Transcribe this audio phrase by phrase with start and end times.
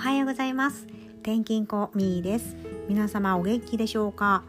[0.00, 0.86] はようございます。
[1.20, 2.56] 転勤子みーです。
[2.88, 4.44] 皆様お元気でしょうか？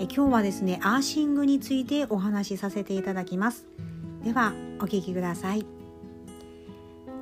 [0.00, 3.64] え今日はですねアーシングについてお話しさせていただきます。
[4.24, 5.64] ではお聞きください。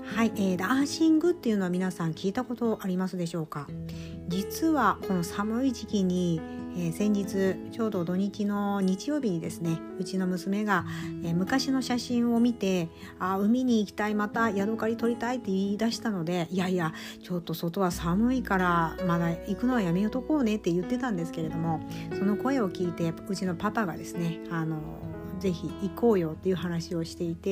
[0.07, 3.69] はい、えー、アーシングっていうのは皆さん聞いたことありますでしょうか？
[4.29, 6.41] 実はこの寒い時期に
[6.77, 10.85] えー、先日ちょうど土日の日曜日にですねうちの娘が、
[11.23, 12.89] えー、昔の写真を見て
[13.19, 16.93] 「あ海に行きたいまたヤドカリ取りたい」って言い出したので「いやいや
[17.23, 21.81] ちょっと外は寒いからまだ行くのはやめとこうね」って言ってたんですけれども
[22.19, 24.79] その声を聞いてうちのパパがですねあの
[25.39, 27.51] ぜひ行こうよっていう話をしていて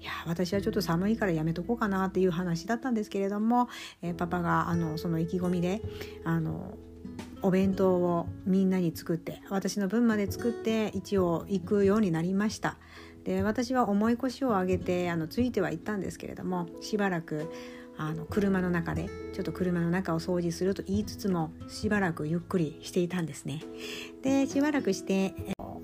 [0.00, 3.68] いや私はちょっと寒いからやめとこうかなっていう話だったんですけれども、
[4.02, 5.80] え、パパがあのその意気込みで
[6.24, 6.74] あの
[7.42, 12.76] お弁当をみんなに作って私の分まで作って一応行くようになりました。
[13.24, 17.50] で私は重い腰を上げてあのついては行ったんですけれどもしばらく
[17.98, 23.62] あの車の中でちょっと車の中を掃除すると言いつつもしばらくゆっくりしていたんですね。
[24.22, 25.34] でしばらくして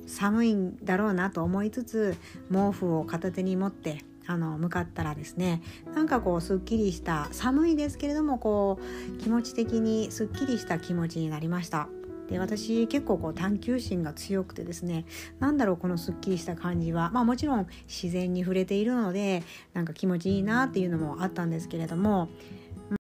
[0.06, 2.16] 寒いんだろうなと思いつつ
[2.50, 5.62] 毛布を片手に持ってあの向かったらですね
[5.94, 11.88] なんかこうすっきりした寒いですけれどもこう気持ち的にすっきりした気持ちになりました。
[12.28, 15.04] で私結構こう探求心が強くてですね
[15.38, 22.28] 何だろうこのすっきりした感じはまあもちろん自然に触れているのでなんか気持ちいいなっていうのもあったんですけれども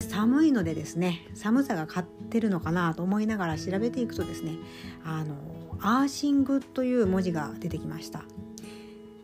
[0.02, 4.58] 寒いのでですね寒さが勝ってるのかなと思いながら調べていくとですね
[5.04, 5.36] あの
[5.82, 8.24] アーシングという文字が出てきました。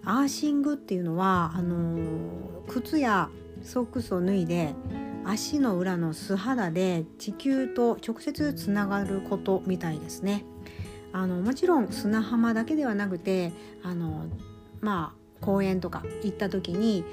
[0.03, 3.29] アーシングっていうのはあの靴や
[3.63, 4.73] ソックスを脱いで
[5.23, 10.45] 足の裏の素肌で地球と直接つながることみたいですね。
[11.13, 13.51] あのもちろん砂浜だけではなくて
[13.83, 14.25] あの
[14.79, 17.03] まあ公園とか行った時に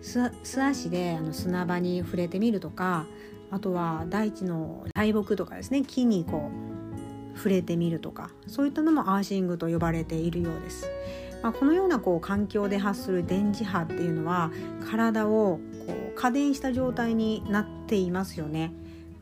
[0.00, 0.30] 素
[0.62, 3.06] 足であの砂場に触れてみるとか
[3.50, 6.50] あとは大地の大木とかですね木にこ
[7.34, 10.88] う触れてみるとかそういったのもアーシングと呼ばれているようです。
[11.42, 14.50] まあ、このようなこう環境で発する電磁波っていうのは
[14.90, 18.72] 体をこう過電した状態になっていますよね。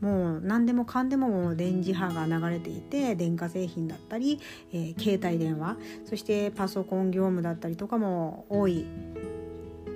[0.01, 4.39] もう何でもかんでも電磁波が流れていて電化製品だったり、
[4.71, 8.85] えー、携帯電話そしてパソコン業務だったりとかも多い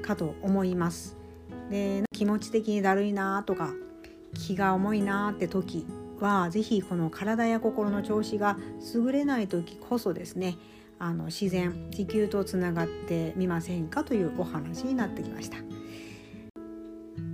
[0.01, 1.15] かと思います。
[1.69, 3.69] で気持ち的にだるいなとか
[4.33, 5.85] 気が重いなって時
[6.19, 8.57] は是非この体や心の調子が
[8.93, 10.57] 優れない時こそですね
[11.01, 15.57] あの自然地球とつながってみませんかというお話になってきました。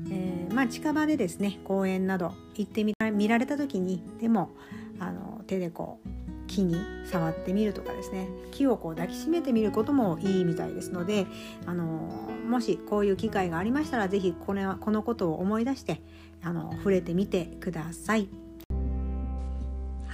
[0.10, 4.52] えー、まあ、近場でですね公園など行ってみ見られた時にでも
[5.00, 6.10] あの手でこう
[6.48, 6.78] 木に
[7.12, 11.28] 触ってみるとかですね木をこう抱きしめてみることもいいみたいですので
[11.66, 16.02] あのもしこういう機会がありましたら是非これこのことを思い出して
[16.42, 18.47] あの触れてみてください。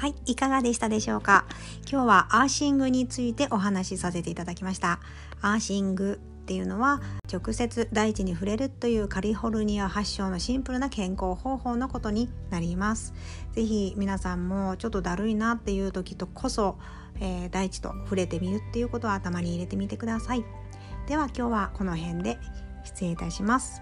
[0.03, 1.45] はい、いかがでしたでしょうか？
[1.89, 4.99] 今日はアーシングについてお話しさせていただきました。
[5.41, 13.13] アーシングっていうのは直接大地に触れるというカリフォルニア発祥のシンプルな健康方法のことになります。
[13.53, 16.77] 是非皆さんもちょっとだるいなっていう時とこそ、
[17.21, 20.43] えー、大地と触れてみるっていうことを頭に入れてみてください。
[21.07, 22.37] では今日はこの辺で
[22.83, 23.81] 失礼いたします。